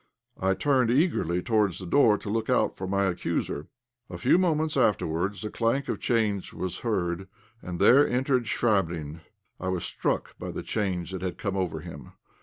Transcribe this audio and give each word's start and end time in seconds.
_I 0.43 0.55
turned 0.55 0.89
eagerly 0.89 1.43
towards 1.43 1.77
the 1.77 1.85
door 1.85 2.17
to 2.17 2.29
look 2.31 2.49
out 2.49 2.75
for 2.75 2.87
my 2.87 3.03
accuser. 3.05 3.67
A 4.09 4.17
few 4.17 4.39
moments 4.39 4.75
afterwards 4.75 5.43
the 5.43 5.51
clank 5.51 5.87
of 5.89 5.99
chains 5.99 6.51
was 6.55 6.79
heard, 6.79 7.27
and 7.61 7.77
there 7.77 8.07
entered 8.07 8.45
Chvabrine. 8.45 9.19
I 9.59 9.67
was 9.67 9.85
struck 9.85 10.35
by 10.39 10.49
the 10.49 10.63
change 10.63 11.11
that 11.11 11.21
had 11.21 11.37
come 11.37 11.55
over 11.55 11.81
him. 11.81 12.13